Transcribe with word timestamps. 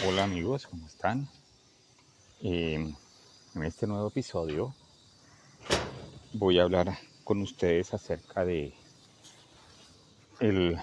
Hola 0.00 0.22
amigos, 0.22 0.64
¿cómo 0.68 0.86
están? 0.86 1.28
Eh, 2.40 2.94
en 3.54 3.64
este 3.64 3.84
nuevo 3.88 4.06
episodio 4.06 4.72
voy 6.34 6.60
a 6.60 6.62
hablar 6.62 6.96
con 7.24 7.42
ustedes 7.42 7.92
acerca 7.92 8.44
de 8.44 8.72
el 10.38 10.78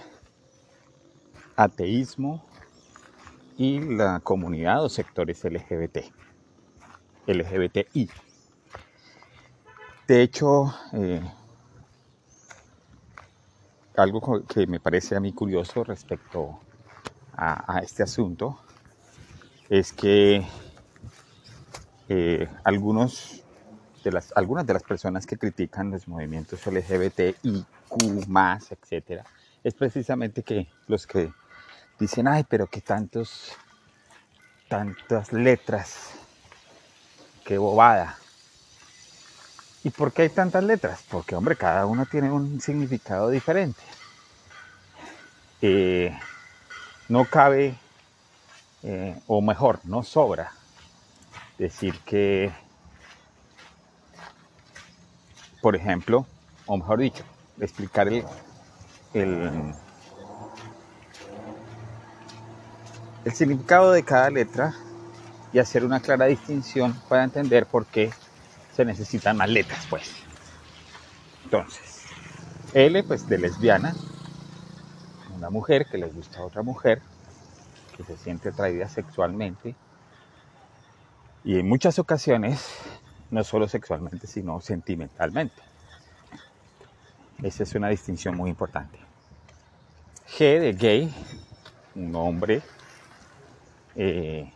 ateísmo 1.56 2.44
y 3.56 3.80
la 3.80 4.20
comunidad 4.20 4.84
o 4.84 4.90
sectores 4.90 5.42
LGBT, 5.44 6.12
LGBTI. 7.26 8.10
De 10.08 10.22
hecho, 10.22 10.74
eh, 10.92 11.22
algo 13.96 14.44
que 14.46 14.66
me 14.66 14.78
parece 14.78 15.16
a 15.16 15.20
mí 15.20 15.32
curioso 15.32 15.84
respecto 15.84 16.60
a 17.38 17.80
este 17.82 18.02
asunto 18.02 18.65
es 19.68 19.92
que 19.92 20.46
eh, 22.08 22.48
algunos 22.64 23.42
de 24.04 24.12
las, 24.12 24.32
algunas 24.36 24.66
de 24.66 24.72
las 24.72 24.82
personas 24.82 25.26
que 25.26 25.36
critican 25.36 25.90
los 25.90 26.06
movimientos 26.06 26.64
LGBTIQ, 26.66 27.66
etcétera, 28.70 29.24
es 29.64 29.74
precisamente 29.74 30.42
que 30.42 30.68
los 30.86 31.06
que 31.06 31.32
dicen, 31.98 32.28
ay, 32.28 32.44
pero 32.48 32.68
que 32.68 32.80
tantos, 32.80 33.52
tantas 34.68 35.32
letras, 35.32 36.10
qué 37.44 37.58
bobada. 37.58 38.16
¿Y 39.82 39.90
por 39.90 40.12
qué 40.12 40.22
hay 40.22 40.28
tantas 40.28 40.62
letras? 40.64 41.04
Porque, 41.08 41.34
hombre, 41.34 41.56
cada 41.56 41.86
una 41.86 42.04
tiene 42.04 42.30
un 42.30 42.60
significado 42.60 43.30
diferente. 43.30 43.80
Eh, 45.62 46.16
no 47.08 47.24
cabe 47.24 47.76
eh, 48.88 49.18
o 49.26 49.42
mejor, 49.42 49.80
no 49.82 50.04
sobra 50.04 50.52
decir 51.58 51.98
que, 52.04 52.52
por 55.60 55.74
ejemplo, 55.74 56.24
o 56.66 56.76
mejor 56.76 57.00
dicho, 57.00 57.24
explicar 57.60 58.06
el, 58.06 58.24
el, 59.12 59.74
el 63.24 63.32
significado 63.32 63.90
de 63.90 64.04
cada 64.04 64.30
letra 64.30 64.72
y 65.52 65.58
hacer 65.58 65.84
una 65.84 65.98
clara 65.98 66.26
distinción 66.26 66.94
para 67.08 67.24
entender 67.24 67.66
por 67.66 67.86
qué 67.86 68.12
se 68.72 68.84
necesitan 68.84 69.36
más 69.36 69.48
letras, 69.48 69.84
pues. 69.90 70.12
Entonces, 71.42 72.04
L, 72.72 73.02
pues 73.02 73.28
de 73.28 73.38
lesbiana, 73.38 73.96
una 75.34 75.50
mujer 75.50 75.86
que 75.90 75.98
le 75.98 76.06
gusta 76.06 76.38
a 76.38 76.44
otra 76.44 76.62
mujer, 76.62 77.02
que 77.96 78.04
se 78.04 78.16
siente 78.16 78.50
atraída 78.50 78.88
sexualmente 78.88 79.74
y 81.44 81.58
en 81.58 81.68
muchas 81.68 81.98
ocasiones 81.98 82.68
no 83.30 83.42
solo 83.44 83.68
sexualmente, 83.68 84.26
sino 84.26 84.60
sentimentalmente. 84.60 85.62
Esa 87.42 87.62
es 87.62 87.74
una 87.74 87.88
distinción 87.88 88.36
muy 88.36 88.50
importante. 88.50 88.98
G 90.28 90.60
de 90.60 90.72
gay, 90.72 91.14
un 91.94 92.14
hombre 92.16 92.62
eh, 93.94 94.50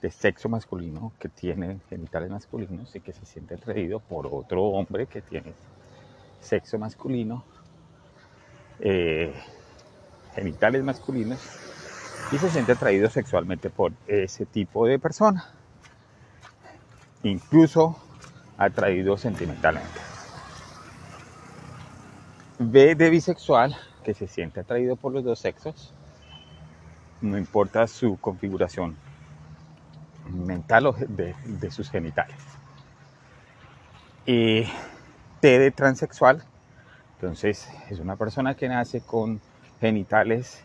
de 0.00 0.10
sexo 0.10 0.48
masculino 0.48 1.12
que 1.18 1.28
tiene 1.28 1.80
genitales 1.88 2.30
masculinos 2.30 2.94
y 2.94 3.00
que 3.00 3.12
se 3.12 3.26
siente 3.26 3.54
atraído 3.54 4.00
por 4.00 4.28
otro 4.30 4.62
hombre 4.64 5.06
que 5.06 5.22
tiene 5.22 5.54
sexo 6.40 6.78
masculino, 6.78 7.44
eh, 8.80 9.34
genitales 10.34 10.84
masculinos 10.84 11.40
y 12.30 12.38
se 12.38 12.50
siente 12.50 12.72
atraído 12.72 13.08
sexualmente 13.10 13.70
por 13.70 13.92
ese 14.06 14.46
tipo 14.46 14.86
de 14.86 14.98
persona. 14.98 15.44
Incluso 17.22 17.96
atraído 18.58 19.16
sentimentalmente. 19.16 20.00
B 22.58 22.94
de 22.94 23.10
bisexual, 23.10 23.76
que 24.04 24.14
se 24.14 24.28
siente 24.28 24.60
atraído 24.60 24.96
por 24.96 25.12
los 25.12 25.24
dos 25.24 25.38
sexos, 25.38 25.92
no 27.20 27.38
importa 27.38 27.86
su 27.86 28.18
configuración 28.20 28.96
mental 30.28 30.86
o 30.86 30.92
de, 30.92 31.34
de 31.44 31.70
sus 31.70 31.90
genitales. 31.90 32.36
Y 34.26 34.64
T 35.40 35.58
de 35.58 35.70
transexual, 35.70 36.42
entonces 37.16 37.68
es 37.90 37.98
una 37.98 38.16
persona 38.16 38.54
que 38.54 38.68
nace 38.68 39.00
con 39.00 39.40
genitales 39.80 40.62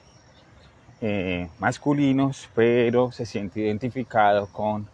eh, 1.02 1.50
masculinos, 1.60 2.50
pero 2.54 3.12
se 3.12 3.26
siente 3.26 3.62
identificado 3.62 4.48
con 4.48 4.88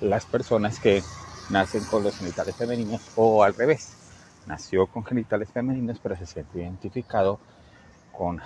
las 0.00 0.26
personas 0.26 0.78
que 0.80 1.02
nacen 1.48 1.84
con 1.84 2.02
los 2.02 2.16
genitales 2.16 2.54
femeninos 2.56 3.10
o 3.16 3.42
al 3.42 3.54
revés. 3.54 3.96
Nació 4.46 4.86
con 4.86 5.04
genitales 5.04 5.50
femeninos, 5.50 5.98
pero 6.02 6.16
se 6.16 6.26
siente 6.26 6.58
identificado 6.58 7.38
con 8.12 8.40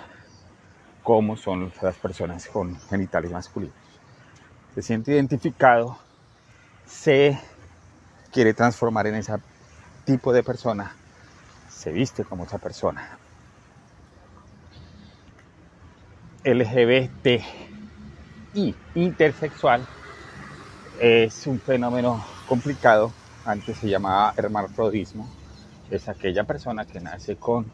cómo 1.03 1.37
son 1.37 1.71
las 1.81 1.95
personas 1.97 2.47
con 2.47 2.75
genitales 2.89 3.31
masculinos. 3.31 3.75
Se 4.73 4.81
siente 4.81 5.11
identificado, 5.11 5.97
se 6.85 7.39
quiere 8.31 8.53
transformar 8.53 9.07
en 9.07 9.15
ese 9.15 9.33
tipo 10.05 10.33
de 10.33 10.43
persona, 10.43 10.93
se 11.69 11.91
viste 11.91 12.25
como 12.25 12.43
esa 12.43 12.57
persona, 12.57 13.17
LGBT 16.45 17.41
y 18.53 18.75
intersexual 18.93 19.83
es 21.01 21.47
un 21.47 21.59
fenómeno 21.59 22.23
complicado. 22.47 23.11
Antes 23.45 23.77
se 23.77 23.89
llamaba 23.89 24.31
hermafrodismo. 24.37 25.27
Es 25.89 26.07
aquella 26.07 26.43
persona 26.43 26.85
que 26.85 26.99
nace 26.99 27.35
con 27.35 27.65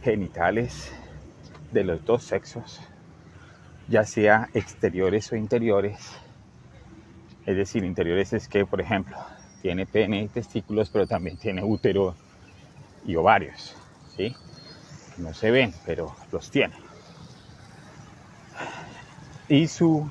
genitales 0.00 0.92
de 1.72 1.82
los 1.82 2.04
dos 2.04 2.22
sexos, 2.22 2.80
ya 3.88 4.04
sea 4.04 4.48
exteriores 4.54 5.32
o 5.32 5.36
interiores. 5.36 6.12
Es 7.46 7.56
decir, 7.56 7.82
interiores 7.82 8.32
es 8.32 8.46
que, 8.46 8.64
por 8.64 8.80
ejemplo, 8.80 9.16
tiene 9.60 9.86
pene 9.86 10.22
y 10.22 10.28
testículos, 10.28 10.88
pero 10.88 11.08
también 11.08 11.36
tiene 11.36 11.64
útero 11.64 12.14
y 13.04 13.16
ovarios. 13.16 13.74
¿sí? 14.16 14.36
No 15.18 15.34
se 15.34 15.50
ven, 15.50 15.74
pero 15.84 16.14
los 16.30 16.48
tiene 16.48 16.91
y 19.52 19.68
su 19.68 20.10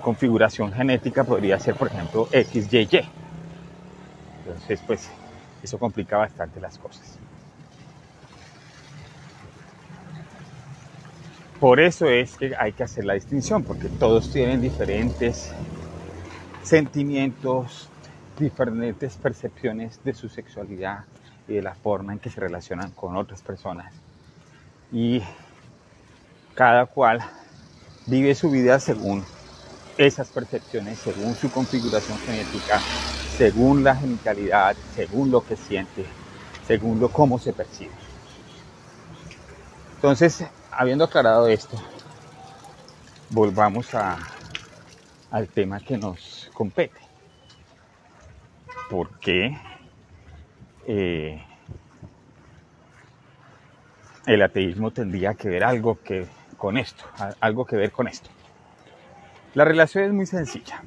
configuración 0.00 0.72
genética 0.72 1.22
podría 1.22 1.58
ser, 1.58 1.74
por 1.74 1.88
ejemplo, 1.88 2.30
XYY. 2.32 3.06
Entonces, 4.38 4.82
pues, 4.86 5.10
eso 5.62 5.78
complica 5.78 6.16
bastante 6.16 6.58
las 6.58 6.78
cosas. 6.78 7.18
Por 11.60 11.78
eso 11.78 12.06
es 12.06 12.38
que 12.38 12.54
hay 12.58 12.72
que 12.72 12.84
hacer 12.84 13.04
la 13.04 13.12
distinción, 13.12 13.64
porque 13.64 13.90
todos 13.90 14.30
tienen 14.30 14.62
diferentes 14.62 15.52
sentimientos, 16.62 17.90
diferentes 18.38 19.18
percepciones 19.18 20.02
de 20.04 20.14
su 20.14 20.30
sexualidad 20.30 21.04
y 21.46 21.56
de 21.56 21.62
la 21.62 21.74
forma 21.74 22.14
en 22.14 22.18
que 22.18 22.30
se 22.30 22.40
relacionan 22.40 22.92
con 22.92 23.14
otras 23.14 23.42
personas. 23.42 23.92
Y 24.90 25.22
cada 26.54 26.86
cual 26.86 27.20
vive 28.08 28.34
su 28.34 28.50
vida 28.50 28.80
según 28.80 29.24
esas 29.98 30.28
percepciones, 30.28 30.98
según 30.98 31.34
su 31.34 31.50
configuración 31.50 32.18
genética, 32.18 32.82
según 33.36 33.84
la 33.84 33.94
genitalidad, 33.96 34.76
según 34.94 35.30
lo 35.30 35.42
que 35.42 35.56
siente, 35.56 36.06
según 36.66 37.00
lo 37.00 37.10
cómo 37.10 37.38
se 37.38 37.52
percibe. 37.52 37.92
Entonces, 39.96 40.44
habiendo 40.70 41.04
aclarado 41.04 41.48
esto, 41.48 41.76
volvamos 43.30 43.94
a, 43.94 44.16
al 45.30 45.48
tema 45.48 45.80
que 45.80 45.98
nos 45.98 46.50
compete. 46.54 47.00
¿Por 48.88 49.10
qué 49.18 49.58
eh, 50.86 51.44
el 54.24 54.42
ateísmo 54.42 54.92
tendría 54.92 55.34
que 55.34 55.50
ver 55.50 55.62
algo 55.62 55.98
que 56.02 56.26
con 56.58 56.76
esto, 56.76 57.04
algo 57.40 57.64
que 57.64 57.76
ver 57.76 57.92
con 57.92 58.08
esto. 58.08 58.28
La 59.54 59.64
relación 59.64 60.04
es 60.04 60.12
muy 60.12 60.26
sencilla. 60.26 60.82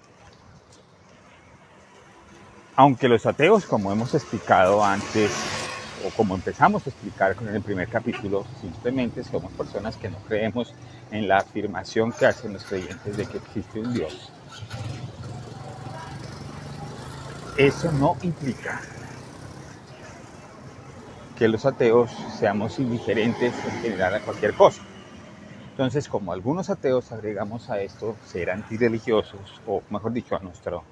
Aunque 2.76 3.08
los 3.08 3.26
ateos, 3.26 3.66
como 3.66 3.92
hemos 3.92 4.14
explicado 4.14 4.84
antes, 4.84 5.32
o 6.06 6.10
como 6.12 6.36
empezamos 6.36 6.86
a 6.86 6.90
explicar 6.90 7.36
con 7.36 7.48
el 7.48 7.62
primer 7.62 7.88
capítulo, 7.88 8.46
simplemente 8.60 9.24
somos 9.24 9.52
personas 9.54 9.98
que 9.98 10.10
no 10.10 10.18
creemos 10.28 10.74
en 11.12 11.28
la 11.28 11.38
afirmación 11.38 12.12
que 12.12 12.26
hacen 12.26 12.54
los 12.54 12.64
creyentes 12.64 13.18
de 13.18 13.26
que 13.26 13.38
existe 13.38 13.80
un 13.80 13.94
Dios. 13.94 14.32
Eso 17.58 17.92
no 17.92 18.18
implica 18.22 18.82
que 21.38 21.48
los 21.48 21.66
ateos 21.66 22.12
seamos 22.40 22.80
indiferentes 22.80 23.54
en 23.66 23.82
general 23.82 24.16
a 24.16 24.20
cualquier 24.20 24.54
cosa. 24.54 24.82
Entonces, 25.72 26.08
como 26.08 26.34
algunos 26.34 26.70
ateos 26.70 27.12
agregamos 27.12 27.70
a 27.70 27.82
esto 27.82 28.18
ser 28.26 28.52
antirreligiosos, 28.52 29.62
o 29.66 29.82
mejor 29.90 30.12
dicho, 30.14 30.36
a 30.36 30.40
nuestro 30.40 30.84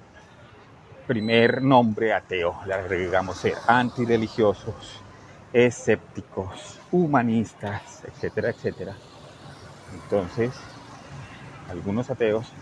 primer 1.06 1.62
nombre 1.62 2.12
ateo, 2.14 2.56
le 2.66 2.74
agregamos 2.74 3.38
ser 3.38 3.54
antirreligiosos, 3.66 5.02
escépticos, 5.52 6.80
humanistas, 6.90 8.04
etcétera, 8.04 8.50
etcétera. 8.50 8.96
Entonces, 9.92 10.54
algunos 11.68 12.10
ateos 12.10 12.52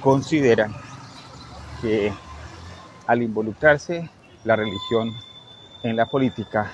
consideran 0.00 0.74
que 1.80 2.12
al 3.06 3.22
involucrarse 3.22 4.08
la 4.44 4.56
religión 4.56 5.12
en 5.82 5.96
la 5.96 6.06
política 6.06 6.70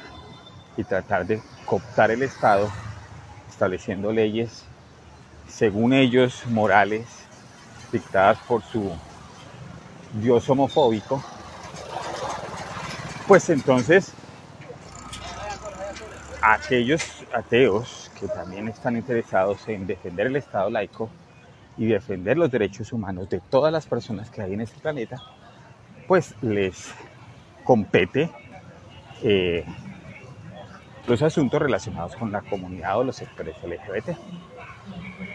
y 0.76 0.84
tratar 0.84 1.26
de 1.26 1.42
cooptar 1.64 2.10
el 2.10 2.22
Estado, 2.22 2.70
estableciendo 3.60 4.10
leyes, 4.10 4.64
según 5.46 5.92
ellos, 5.92 6.46
morales, 6.46 7.06
dictadas 7.92 8.38
por 8.48 8.62
su 8.62 8.90
Dios 10.14 10.48
homofóbico, 10.48 11.22
pues 13.28 13.50
entonces 13.50 14.14
aquellos 16.40 17.02
ateos 17.34 18.10
que 18.18 18.28
también 18.28 18.66
están 18.66 18.96
interesados 18.96 19.68
en 19.68 19.86
defender 19.86 20.28
el 20.28 20.36
Estado 20.36 20.70
laico 20.70 21.10
y 21.76 21.84
defender 21.84 22.38
los 22.38 22.50
derechos 22.50 22.94
humanos 22.94 23.28
de 23.28 23.40
todas 23.40 23.70
las 23.70 23.84
personas 23.84 24.30
que 24.30 24.40
hay 24.40 24.54
en 24.54 24.62
este 24.62 24.80
planeta, 24.80 25.18
pues 26.08 26.34
les 26.40 26.94
compete 27.62 28.30
eh, 29.22 29.66
los 31.10 31.22
asuntos 31.22 31.60
relacionados 31.60 32.14
con 32.14 32.30
la 32.30 32.40
comunidad 32.40 32.98
o 32.98 33.04
los 33.04 33.16
sectores 33.16 33.56
LGBT. 33.64 34.16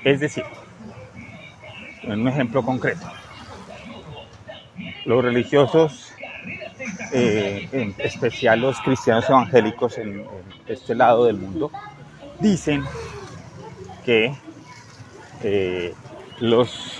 Es 0.06 0.22
decir, 0.22 0.46
en 2.04 2.22
un 2.22 2.30
ejemplo 2.30 2.64
concreto, 2.64 3.06
los 5.04 5.22
religiosos, 5.22 6.14
eh, 7.12 7.68
en 7.74 7.94
especial 7.98 8.62
los 8.62 8.80
cristianos 8.80 9.30
evangélicos 9.30 9.98
en, 9.98 10.26
este 10.66 10.96
lado 10.96 11.26
del 11.26 11.36
mundo, 11.36 11.70
dicen 12.40 12.82
que 14.06 14.34
eh, 15.44 15.94
los 16.40 17.00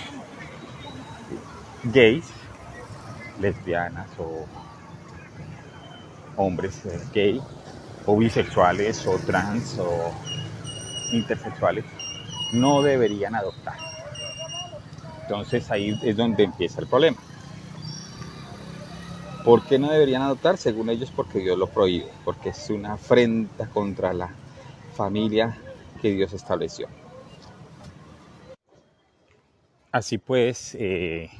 gays, 1.84 2.26
lesbianas 3.40 4.10
o 4.18 4.44
hombres 6.36 6.84
eh, 6.84 7.00
gay 7.14 7.42
o 8.06 8.16
bisexuales 8.16 9.06
o 9.06 9.18
trans 9.18 9.78
o 9.78 10.14
intersexuales 11.12 11.84
no 12.52 12.82
deberían 12.82 13.34
adoptar. 13.34 13.76
Entonces 15.22 15.70
ahí 15.70 15.98
es 16.02 16.16
donde 16.16 16.44
empieza 16.44 16.80
el 16.80 16.86
problema. 16.86 17.18
¿Por 19.44 19.64
qué 19.64 19.78
no 19.78 19.90
deberían 19.90 20.22
adoptar? 20.22 20.56
Según 20.56 20.90
ellos, 20.90 21.12
porque 21.14 21.38
Dios 21.38 21.58
lo 21.58 21.68
prohíbe, 21.68 22.10
porque 22.24 22.48
es 22.48 22.70
una 22.70 22.94
afrenta 22.94 23.68
contra 23.68 24.12
la 24.12 24.30
familia 24.96 25.56
que 26.00 26.10
Dios 26.10 26.32
estableció. 26.32 26.88
Así 29.92 30.18
pues, 30.18 30.76
eh, 30.78 31.30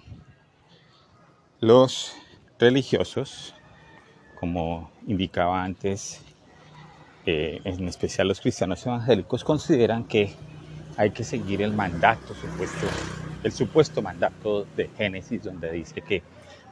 los 1.61 2.17
religiosos, 2.59 3.55
como 4.39 4.91
indicaba 5.07 5.65
antes, 5.65 6.23
en 7.27 7.89
especial 7.89 8.29
los 8.29 8.41
cristianos 8.41 8.85
evangélicos, 8.87 9.43
consideran 9.43 10.05
que 10.05 10.33
hay 10.97 11.11
que 11.11 11.25
seguir 11.25 11.61
el 11.63 11.73
mandato 11.73 12.35
supuesto, 12.35 12.87
el 13.43 13.53
supuesto 13.53 14.01
mandato 14.01 14.67
de 14.77 14.89
Génesis, 14.97 15.43
donde 15.43 15.71
dice 15.73 16.01
que 16.01 16.23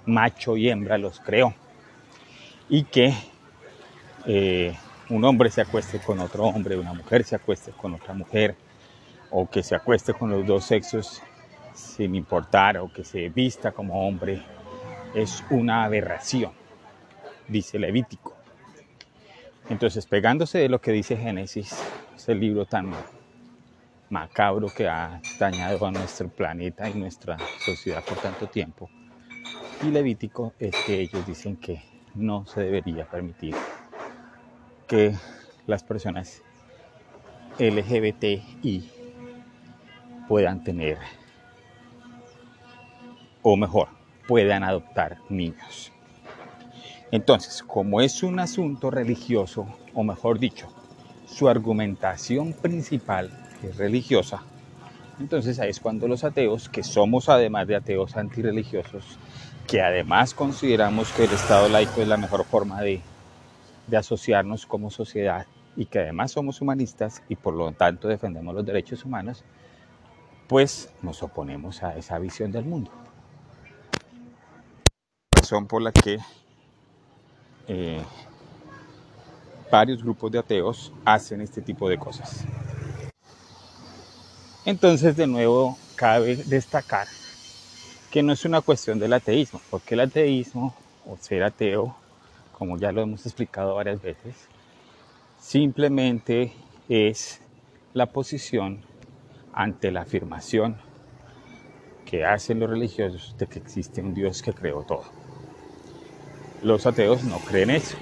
macho 0.06 0.56
y 0.56 0.68
hembra 0.68 0.96
los 0.98 1.20
creó 1.20 1.54
y 2.68 2.84
que 2.84 3.14
eh, 4.26 4.76
un 5.10 5.24
hombre 5.24 5.50
se 5.50 5.60
acueste 5.60 5.98
con 5.98 6.20
otro 6.20 6.44
hombre, 6.44 6.76
una 6.76 6.94
mujer 6.94 7.24
se 7.24 7.36
acueste 7.36 7.72
con 7.72 7.94
otra 7.94 8.14
mujer, 8.14 8.56
o 9.30 9.48
que 9.50 9.62
se 9.62 9.74
acueste 9.74 10.14
con 10.14 10.30
los 10.30 10.46
dos 10.46 10.64
sexos 10.64 11.22
sin 11.74 12.14
importar, 12.14 12.78
o 12.78 12.90
que 12.92 13.04
se 13.04 13.28
vista 13.28 13.72
como 13.72 14.06
hombre, 14.06 14.42
es 15.14 15.44
una 15.50 15.84
aberración, 15.84 16.52
dice 17.48 17.78
Levítico. 17.78 18.33
Entonces, 19.68 20.06
pegándose 20.06 20.58
de 20.58 20.68
lo 20.68 20.80
que 20.80 20.92
dice 20.92 21.16
Génesis, 21.16 21.74
ese 22.14 22.34
libro 22.34 22.66
tan 22.66 22.94
macabro 24.10 24.68
que 24.68 24.86
ha 24.86 25.22
dañado 25.38 25.86
a 25.86 25.90
nuestro 25.90 26.28
planeta 26.28 26.88
y 26.88 26.94
nuestra 26.94 27.38
sociedad 27.58 28.04
por 28.04 28.18
tanto 28.18 28.46
tiempo, 28.46 28.90
y 29.82 29.90
Levítico 29.90 30.54
es 30.58 30.76
que 30.86 31.00
ellos 31.00 31.26
dicen 31.26 31.56
que 31.56 31.82
no 32.14 32.46
se 32.46 32.60
debería 32.60 33.06
permitir 33.06 33.54
que 34.86 35.14
las 35.66 35.82
personas 35.82 36.42
LGBTI 37.58 38.84
puedan 40.28 40.62
tener, 40.62 40.98
o 43.42 43.56
mejor, 43.56 43.88
puedan 44.26 44.62
adoptar 44.62 45.18
niños. 45.30 45.93
Entonces, 47.14 47.62
como 47.62 48.00
es 48.00 48.24
un 48.24 48.40
asunto 48.40 48.90
religioso, 48.90 49.68
o 49.94 50.02
mejor 50.02 50.40
dicho, 50.40 50.66
su 51.26 51.48
argumentación 51.48 52.54
principal 52.54 53.30
es 53.62 53.76
religiosa, 53.76 54.42
entonces 55.20 55.60
ahí 55.60 55.70
es 55.70 55.78
cuando 55.78 56.08
los 56.08 56.24
ateos, 56.24 56.68
que 56.68 56.82
somos 56.82 57.28
además 57.28 57.68
de 57.68 57.76
ateos 57.76 58.16
antirreligiosos, 58.16 59.16
que 59.68 59.80
además 59.80 60.34
consideramos 60.34 61.12
que 61.12 61.26
el 61.26 61.30
Estado 61.30 61.68
laico 61.68 62.02
es 62.02 62.08
la 62.08 62.16
mejor 62.16 62.44
forma 62.46 62.82
de, 62.82 63.00
de 63.86 63.96
asociarnos 63.96 64.66
como 64.66 64.90
sociedad 64.90 65.46
y 65.76 65.86
que 65.86 66.00
además 66.00 66.32
somos 66.32 66.60
humanistas 66.60 67.22
y 67.28 67.36
por 67.36 67.54
lo 67.54 67.70
tanto 67.70 68.08
defendemos 68.08 68.56
los 68.56 68.66
derechos 68.66 69.04
humanos, 69.04 69.44
pues 70.48 70.92
nos 71.00 71.22
oponemos 71.22 71.80
a 71.84 71.96
esa 71.96 72.18
visión 72.18 72.50
del 72.50 72.64
mundo. 72.64 72.90
Razón 75.32 75.68
por 75.68 75.80
la 75.80 75.92
que 75.92 76.18
eh, 77.68 78.02
varios 79.70 80.02
grupos 80.02 80.30
de 80.30 80.38
ateos 80.38 80.92
hacen 81.04 81.40
este 81.40 81.60
tipo 81.60 81.88
de 81.88 81.98
cosas. 81.98 82.44
Entonces, 84.64 85.16
de 85.16 85.26
nuevo, 85.26 85.76
cabe 85.96 86.36
destacar 86.36 87.06
que 88.10 88.22
no 88.22 88.32
es 88.32 88.44
una 88.44 88.60
cuestión 88.60 88.98
del 88.98 89.12
ateísmo, 89.12 89.60
porque 89.70 89.94
el 89.94 90.00
ateísmo 90.00 90.74
o 91.04 91.16
ser 91.16 91.42
ateo, 91.42 91.96
como 92.56 92.78
ya 92.78 92.92
lo 92.92 93.02
hemos 93.02 93.26
explicado 93.26 93.74
varias 93.74 94.00
veces, 94.00 94.48
simplemente 95.40 96.52
es 96.88 97.40
la 97.92 98.06
posición 98.06 98.82
ante 99.52 99.90
la 99.90 100.02
afirmación 100.02 100.76
que 102.06 102.24
hacen 102.24 102.60
los 102.60 102.70
religiosos 102.70 103.36
de 103.38 103.46
que 103.48 103.58
existe 103.58 104.00
un 104.00 104.14
Dios 104.14 104.42
que 104.42 104.52
creó 104.52 104.82
todo. 104.82 105.23
Los 106.64 106.86
ateos 106.86 107.22
no 107.24 107.40
creen 107.40 107.68
eso. 107.68 107.98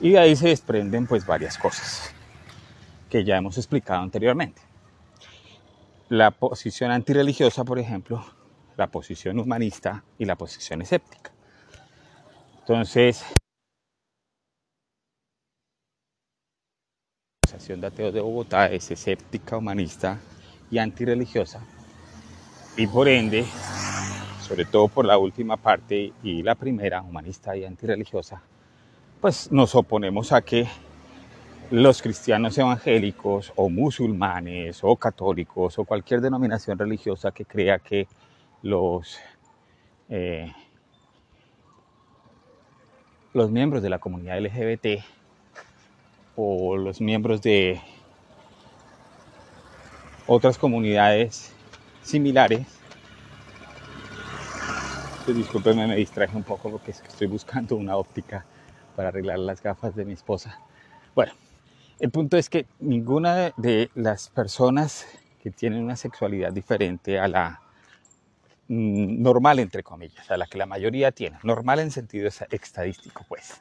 Y 0.00 0.10
de 0.10 0.18
ahí 0.18 0.34
se 0.34 0.48
desprenden 0.48 1.06
pues 1.06 1.24
varias 1.24 1.56
cosas 1.56 2.12
que 3.08 3.22
ya 3.24 3.36
hemos 3.36 3.56
explicado 3.56 4.02
anteriormente. 4.02 4.60
La 6.08 6.32
posición 6.32 6.90
antirreligiosa, 6.90 7.62
por 7.62 7.78
ejemplo, 7.78 8.24
la 8.76 8.88
posición 8.88 9.38
humanista 9.38 10.02
y 10.18 10.24
la 10.24 10.34
posición 10.34 10.82
escéptica. 10.82 11.30
Entonces, 12.58 13.22
la 17.44 17.46
Asociación 17.46 17.80
de 17.80 17.86
Ateos 17.86 18.12
de 18.12 18.20
Bogotá 18.20 18.66
es 18.66 18.90
escéptica, 18.90 19.56
humanista 19.56 20.18
y 20.68 20.78
antirreligiosa. 20.78 21.60
Y 22.76 22.88
por 22.88 23.06
ende, 23.06 23.46
sobre 24.48 24.64
todo 24.64 24.88
por 24.88 25.04
la 25.04 25.18
última 25.18 25.58
parte 25.58 26.14
y 26.22 26.42
la 26.42 26.54
primera, 26.54 27.02
humanista 27.02 27.54
y 27.54 27.66
antirreligiosa, 27.66 28.40
pues 29.20 29.52
nos 29.52 29.74
oponemos 29.74 30.32
a 30.32 30.40
que 30.40 30.66
los 31.70 32.00
cristianos 32.00 32.56
evangélicos 32.56 33.52
o 33.56 33.68
musulmanes 33.68 34.80
o 34.82 34.96
católicos 34.96 35.78
o 35.78 35.84
cualquier 35.84 36.22
denominación 36.22 36.78
religiosa 36.78 37.30
que 37.30 37.44
crea 37.44 37.78
que 37.78 38.08
los, 38.62 39.18
eh, 40.08 40.50
los 43.34 43.50
miembros 43.50 43.82
de 43.82 43.90
la 43.90 43.98
comunidad 43.98 44.40
LGBT 44.40 45.04
o 46.36 46.78
los 46.78 47.02
miembros 47.02 47.42
de 47.42 47.82
otras 50.26 50.56
comunidades 50.56 51.52
similares 52.02 52.77
discúlpenme, 55.34 55.86
me 55.86 55.96
distraje 55.96 56.36
un 56.36 56.44
poco 56.44 56.70
porque 56.70 56.92
estoy 56.92 57.26
buscando 57.26 57.76
una 57.76 57.96
óptica 57.96 58.44
para 58.96 59.08
arreglar 59.08 59.38
las 59.38 59.62
gafas 59.62 59.94
de 59.94 60.04
mi 60.04 60.12
esposa. 60.14 60.58
Bueno, 61.14 61.32
El 62.00 62.10
punto 62.10 62.36
es 62.36 62.48
que 62.48 62.66
ninguna 62.78 63.52
de 63.56 63.90
las 63.94 64.28
personas 64.30 65.06
que 65.42 65.50
tienen 65.50 65.82
una 65.82 65.96
sexualidad 65.96 66.52
diferente 66.52 67.18
a 67.18 67.26
la 67.26 67.60
mm, 68.68 69.20
normal, 69.22 69.58
entre 69.58 69.82
comillas, 69.82 70.30
a 70.30 70.36
la 70.36 70.46
que 70.46 70.58
la 70.58 70.66
mayoría 70.66 71.10
tiene, 71.10 71.38
normal 71.42 71.80
en 71.80 71.90
sentido 71.90 72.28
estadístico, 72.50 73.24
pues, 73.28 73.60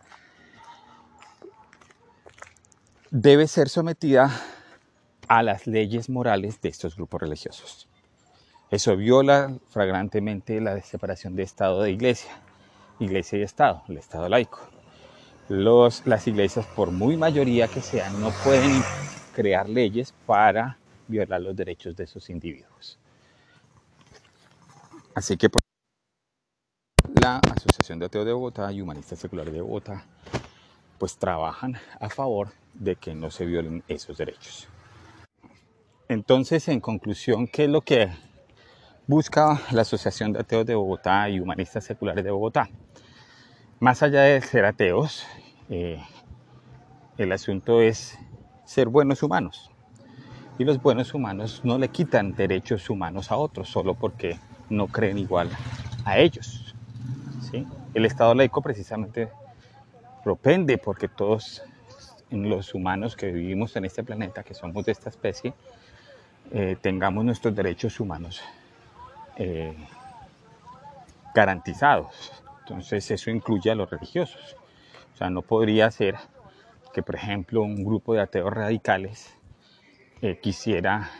debe 3.09 3.47
ser 3.47 3.69
sometida 3.69 4.31
a 5.27 5.41
las 5.43 5.65
leyes 5.65 6.09
morales 6.09 6.61
de 6.61 6.69
estos 6.69 6.95
grupos 6.95 7.21
religiosos. 7.21 7.87
Eso 8.69 8.97
viola 8.97 9.57
flagrantemente 9.69 10.59
la 10.59 10.79
separación 10.81 11.35
de 11.35 11.43
Estado 11.43 11.81
de 11.81 11.91
Iglesia, 11.91 12.31
Iglesia 12.99 13.39
y 13.39 13.43
Estado, 13.43 13.83
el 13.87 13.97
Estado 13.97 14.27
laico 14.27 14.59
las 15.49 16.27
iglesias, 16.27 16.65
por 16.75 16.91
muy 16.91 17.15
mayoría 17.15 17.67
que 17.67 17.81
sean, 17.81 18.19
no 18.19 18.31
pueden 18.43 18.81
crear 19.33 19.69
leyes 19.69 20.13
para 20.25 20.77
violar 21.07 21.41
los 21.41 21.55
derechos 21.55 21.95
de 21.95 22.03
esos 22.03 22.29
individuos. 22.29 22.99
Así 25.15 25.37
que 25.37 25.47
la 27.21 27.39
Asociación 27.55 27.99
de 27.99 28.05
Ateos 28.07 28.25
de 28.25 28.33
Bogotá 28.33 28.71
y 28.71 28.81
Humanistas 28.81 29.19
Seculares 29.19 29.53
de 29.53 29.61
Bogotá 29.61 30.05
pues 30.97 31.17
trabajan 31.17 31.77
a 31.99 32.09
favor 32.09 32.49
de 32.73 32.95
que 32.95 33.13
no 33.13 33.31
se 33.31 33.45
violen 33.45 33.83
esos 33.87 34.17
derechos. 34.17 34.67
Entonces, 36.09 36.67
en 36.67 36.79
conclusión, 36.79 37.47
¿qué 37.47 37.65
es 37.65 37.69
lo 37.69 37.81
que 37.81 38.09
busca 39.07 39.61
la 39.71 39.83
Asociación 39.83 40.33
de 40.33 40.39
Ateos 40.39 40.65
de 40.65 40.75
Bogotá 40.75 41.29
y 41.29 41.39
Humanistas 41.39 41.85
Seculares 41.85 42.25
de 42.25 42.31
Bogotá? 42.31 42.69
Más 43.79 44.03
allá 44.03 44.23
de 44.23 44.41
ser 44.41 44.65
ateos, 44.65 45.25
eh, 45.69 46.03
el 47.17 47.31
asunto 47.31 47.81
es 47.81 48.19
ser 48.65 48.89
buenos 48.89 49.23
humanos. 49.23 49.71
Y 50.59 50.65
los 50.65 50.81
buenos 50.81 51.13
humanos 51.13 51.61
no 51.63 51.77
le 51.77 51.87
quitan 51.87 52.35
derechos 52.35 52.89
humanos 52.89 53.31
a 53.31 53.37
otros 53.37 53.69
solo 53.69 53.93
porque 53.93 54.37
no 54.69 54.87
creen 54.87 55.17
igual 55.17 55.49
a 56.03 56.17
ellos. 56.17 56.75
¿sí? 57.49 57.65
El 57.93 58.05
Estado 58.05 58.35
laico 58.35 58.61
precisamente 58.61 59.29
propende 60.21 60.77
porque 60.77 61.07
todos 61.07 61.63
los 62.29 62.73
humanos 62.73 63.15
que 63.15 63.31
vivimos 63.31 63.73
en 63.77 63.85
este 63.85 64.03
planeta, 64.03 64.43
que 64.43 64.53
somos 64.53 64.83
de 64.85 64.91
esta 64.91 65.09
especie, 65.09 65.53
eh, 66.51 66.75
tengamos 66.81 67.23
nuestros 67.23 67.55
derechos 67.55 68.01
humanos 68.01 68.41
eh, 69.39 69.75
garantizados. 71.33 72.31
Entonces 72.61 73.11
eso 73.11 73.29
incluye 73.29 73.69
a 73.69 73.75
los 73.75 73.89
religiosos. 73.89 74.55
O 75.13 75.17
sea, 75.17 75.29
no 75.29 75.43
podría 75.43 75.91
ser 75.91 76.15
que, 76.91 77.03
por 77.03 77.15
ejemplo, 77.15 77.61
un 77.61 77.83
grupo 77.83 78.15
de 78.15 78.21
ateos 78.21 78.51
radicales 78.51 79.37
eh, 80.21 80.39
quisiera 80.41 81.11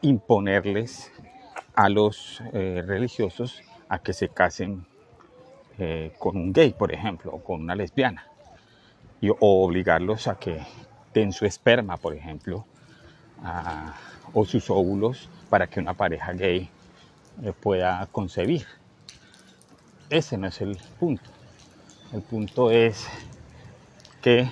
imponerles 0.00 1.12
a 1.74 1.90
los 1.90 2.42
eh, 2.54 2.82
religiosos 2.86 3.62
a 3.88 3.98
que 3.98 4.12
se 4.12 4.28
casen 4.28 4.86
con 6.18 6.36
un 6.36 6.52
gay, 6.52 6.74
por 6.74 6.92
ejemplo, 6.92 7.32
o 7.32 7.42
con 7.42 7.60
una 7.60 7.74
lesbiana, 7.74 8.28
y, 9.20 9.30
o 9.30 9.36
obligarlos 9.40 10.28
a 10.28 10.38
que 10.38 10.60
den 11.12 11.32
su 11.32 11.44
esperma, 11.44 11.96
por 11.96 12.14
ejemplo, 12.14 12.64
o 14.32 14.44
sus 14.44 14.70
óvulos 14.70 15.28
para 15.50 15.66
que 15.66 15.80
una 15.80 15.94
pareja 15.94 16.32
gay 16.34 16.70
pueda 17.60 18.08
concebir. 18.12 18.66
Ese 20.10 20.36
no 20.36 20.46
es 20.46 20.60
el 20.60 20.76
punto. 21.00 21.30
El 22.12 22.20
punto 22.20 22.70
es 22.70 23.06
que 24.20 24.48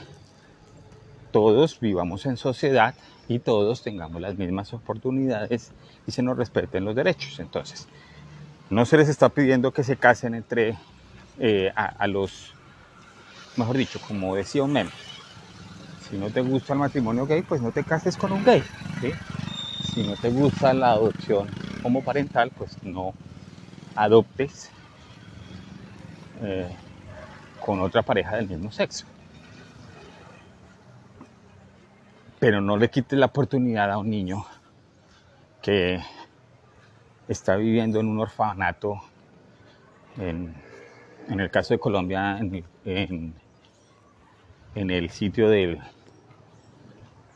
todos 1.32 1.78
vivamos 1.80 2.26
en 2.26 2.36
sociedad 2.36 2.94
y 3.28 3.38
todos 3.38 3.82
tengamos 3.82 4.20
las 4.20 4.36
mismas 4.36 4.72
oportunidades 4.72 5.72
y 6.06 6.12
se 6.12 6.22
nos 6.22 6.36
respeten 6.36 6.84
los 6.84 6.96
derechos. 6.96 7.38
Entonces, 7.38 7.86
no 8.70 8.86
se 8.86 8.96
les 8.96 9.08
está 9.08 9.28
pidiendo 9.28 9.72
que 9.72 9.84
se 9.84 9.96
casen 9.96 10.34
entre 10.34 10.78
eh, 11.38 11.70
a, 11.76 12.06
los, 12.06 12.54
mejor 13.56 13.76
dicho, 13.76 14.00
como 14.08 14.34
decía 14.34 14.62
un 14.62 14.72
meme, 14.72 14.90
si 16.08 16.16
no 16.16 16.30
te 16.30 16.40
gusta 16.40 16.72
el 16.72 16.78
matrimonio 16.78 17.26
gay, 17.26 17.42
pues 17.42 17.60
no 17.60 17.70
te 17.70 17.84
cases 17.84 18.16
con 18.16 18.32
un 18.32 18.44
gay. 18.44 18.62
Si 19.92 20.02
no 20.02 20.16
te 20.16 20.30
gusta 20.30 20.72
la 20.72 20.92
adopción 20.92 21.48
homoparental, 21.82 22.50
pues 22.50 22.82
no 22.82 23.14
adoptes. 23.94 24.70
Eh, 26.42 26.68
con 27.60 27.80
otra 27.80 28.02
pareja 28.02 28.36
del 28.36 28.48
mismo 28.48 28.72
sexo. 28.72 29.06
Pero 32.38 32.60
no 32.60 32.76
le 32.76 32.88
quite 32.88 33.16
la 33.16 33.26
oportunidad 33.26 33.92
a 33.92 33.98
un 33.98 34.10
niño 34.10 34.46
que 35.62 36.00
está 37.28 37.56
viviendo 37.56 38.00
en 38.00 38.08
un 38.08 38.18
orfanato, 38.18 39.00
en, 40.16 40.54
el 41.28 41.50
caso 41.50 41.74
de 41.74 41.78
Colombia, 41.78 42.38
en, 42.38 43.34
el 44.74 45.10
sitio 45.10 45.50
del, 45.50 45.78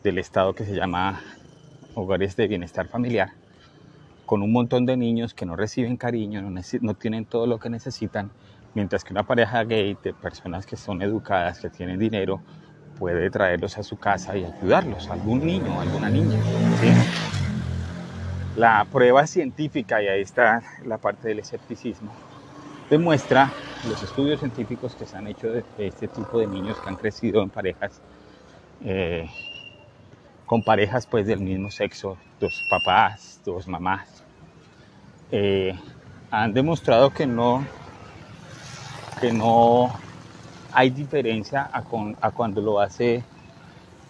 del 0.03 0.19
Estado 0.19 0.55
que 0.55 0.65
se 0.65 0.75
llama 0.75 1.21
Hogares 1.95 2.35
de 2.35 2.49
Bienestar 2.49 2.89
Familiar, 2.89 3.33
con 4.27 4.43
un 4.43 4.53
montón 4.53 4.87
de 4.87 4.97
niños 4.97 5.35
que 5.35 5.47
no 5.47 5.57
reciben 5.57 5.97
cariño, 5.97 6.43
no, 6.43 6.95
tienen 6.95 7.25
todo 7.25 7.47
lo 7.47 7.59
que 7.59 7.71
necesitan 7.71 8.31
Mientras 8.75 9.05
que 9.05 9.13
una 9.13 9.23
pareja 9.23 9.63
gay 9.63 9.97
de 10.03 10.13
personas 10.13 10.67
que 10.67 10.77
son 10.77 11.01
educadas, 11.01 11.61
que 11.61 11.71
tienen 11.71 11.97
dinero, 11.97 12.41
puede 12.99 13.31
traerlos 13.31 13.79
a 13.79 13.85
su 13.85 13.97
casa 13.97 14.37
y 14.37 14.45
ayudarlos, 14.45 15.09
algún 15.11 15.47
niño, 15.47 15.81
alguna 15.81 16.11
niña. 16.11 16.37
La 18.57 18.85
prueba 18.91 19.29
científica, 19.29 20.03
y 20.03 20.09
ahí 20.09 20.23
está 20.23 20.61
la 20.85 20.99
parte 20.99 21.29
del 21.29 21.39
escepticismo, 21.39 22.13
demuestra 22.91 23.53
los 23.89 24.03
estudios 24.03 24.41
científicos 24.41 24.97
que 24.97 25.07
se 25.07 25.17
han 25.17 25.29
hecho 25.29 25.53
de 25.53 25.65
este 25.79 26.09
tipo 26.09 26.41
de 26.41 26.49
niños 26.49 26.77
que 26.81 26.89
han 26.89 26.97
crecido 26.97 27.43
en 27.43 27.51
parejas, 27.51 28.01
eh, 28.85 29.29
con 30.47 30.63
parejas 30.63 31.07
pues 31.07 31.27
del 31.27 31.41
mismo 31.41 31.71
sexo, 31.71 32.17
dos 32.41 32.65
papás, 32.69 33.41
dos 33.45 33.67
mamás, 33.67 34.25
eh, 35.31 35.79
han 36.31 36.53
demostrado 36.53 37.11
que 37.11 37.27
no 37.27 37.65
que 39.21 39.33
no 39.33 39.93
hay 40.73 40.91
diferencia 40.91 41.71
a, 41.73 41.83
cuando 42.33 42.61
lo 42.61 42.81
hace 42.81 43.23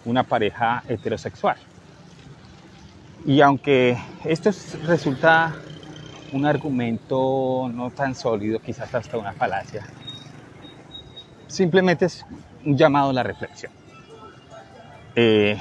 una 0.05 0.23
pareja 0.23 0.83
heterosexual. 0.89 1.57
Y 3.27 3.41
aunque 3.41 3.97
esto 4.25 4.51
resulta 4.85 5.55
un 6.33 6.47
argumento 6.47 7.71
no 7.73 7.91
tan 7.91 8.15
sólido, 8.15 8.59
quizás 8.59 8.95
hasta 8.95 9.17
una 9.19 9.33
falacia, 9.33 9.87
simplemente 11.47 12.07
es 12.07 12.25
un 12.65 12.77
llamado 12.77 13.11
a 13.11 13.13
la 13.13 13.23
reflexión. 13.23 13.73
Eh, 15.15 15.57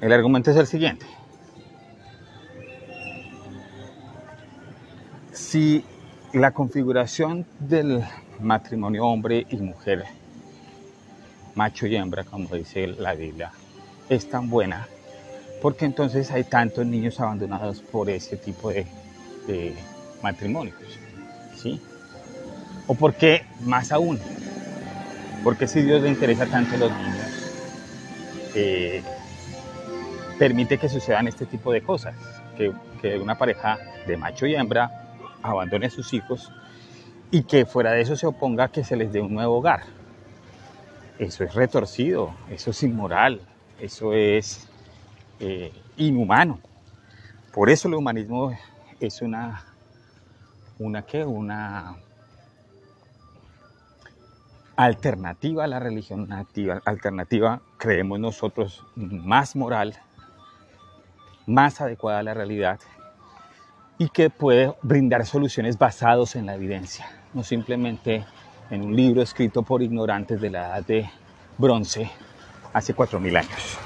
el 0.00 0.12
argumento 0.12 0.50
es 0.50 0.56
el 0.56 0.66
siguiente. 0.66 1.06
Si 5.32 5.84
la 6.32 6.50
configuración 6.50 7.46
del 7.60 8.04
matrimonio 8.40 9.06
hombre 9.06 9.46
y 9.48 9.56
mujer, 9.56 10.04
macho 11.54 11.86
y 11.86 11.96
hembra, 11.96 12.24
como 12.24 12.54
dice 12.54 12.86
la 12.86 13.14
Biblia, 13.14 13.52
es 14.08 14.28
tan 14.28 14.50
buena, 14.50 14.88
porque 15.62 15.84
entonces 15.84 16.30
hay 16.30 16.44
tantos 16.44 16.86
niños 16.86 17.18
abandonados 17.20 17.80
por 17.80 18.10
ese 18.10 18.36
tipo 18.36 18.70
de, 18.70 18.86
matrimonios, 20.22 20.76
¿sí? 21.56 21.80
O 22.86 22.94
porque, 22.94 23.44
más 23.60 23.92
aún, 23.92 24.18
porque 25.44 25.68
si 25.68 25.82
Dios 25.82 26.02
le 26.02 26.08
interesa 26.08 26.46
tanto 26.46 26.74
a 26.74 26.78
los 26.78 26.90
niños, 26.90 27.52
eh, 28.54 29.02
permite 30.38 30.78
que 30.78 30.88
sucedan 30.88 31.28
este 31.28 31.46
tipo 31.46 31.72
de 31.72 31.82
cosas, 31.82 32.14
que, 32.56 32.72
que 33.00 33.18
una 33.18 33.36
pareja 33.36 33.78
de 34.06 34.16
macho 34.16 34.46
y 34.46 34.54
hembra 34.54 34.90
abandone 35.42 35.86
a 35.86 35.90
sus 35.90 36.12
hijos 36.12 36.52
y 37.30 37.42
que 37.42 37.66
fuera 37.66 37.92
de 37.92 38.02
eso 38.02 38.16
se 38.16 38.26
oponga 38.26 38.64
a 38.64 38.68
que 38.68 38.84
se 38.84 38.96
les 38.96 39.12
dé 39.12 39.20
un 39.20 39.34
nuevo 39.34 39.58
hogar. 39.58 39.84
Eso 41.18 41.44
es 41.44 41.54
retorcido, 41.54 42.34
eso 42.50 42.70
es 42.70 42.82
inmoral, 42.82 43.40
eso 43.80 44.12
es 44.12 44.68
eh, 45.40 45.72
inhumano. 45.96 46.60
Por 47.52 47.70
eso 47.70 47.88
el 47.88 47.94
humanismo 47.94 48.56
es 49.00 49.22
una, 49.22 49.64
una 50.78 51.02
qué, 51.02 51.24
una 51.24 51.96
alternativa 54.76 55.64
a 55.64 55.66
la 55.66 55.80
religión 55.80 56.28
nativa, 56.28 56.82
alternativa, 56.84 57.62
creemos 57.78 58.20
nosotros, 58.20 58.84
más 58.94 59.56
moral, 59.56 59.96
más 61.46 61.80
adecuada 61.80 62.18
a 62.18 62.22
la 62.22 62.34
realidad 62.34 62.78
y 63.98 64.08
que 64.08 64.30
puede 64.30 64.74
brindar 64.82 65.24
soluciones 65.24 65.78
basadas 65.78 66.36
en 66.36 66.46
la 66.46 66.54
evidencia, 66.54 67.06
no 67.32 67.42
simplemente 67.42 68.24
en 68.70 68.82
un 68.82 68.94
libro 68.94 69.22
escrito 69.22 69.62
por 69.62 69.82
ignorantes 69.82 70.40
de 70.40 70.50
la 70.50 70.66
edad 70.66 70.86
de 70.86 71.10
bronce 71.56 72.10
hace 72.72 72.94
4.000 72.94 73.38
años. 73.38 73.85